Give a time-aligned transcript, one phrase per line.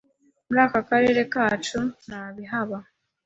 [0.47, 2.77] muri aka Karere kacu ntabihaba